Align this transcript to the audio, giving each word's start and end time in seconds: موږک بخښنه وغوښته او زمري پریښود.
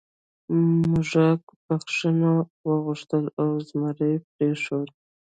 موږک 0.89 1.41
بخښنه 1.65 2.31
وغوښته 2.67 3.17
او 3.41 3.49
زمري 3.67 4.13
پریښود. 4.35 4.89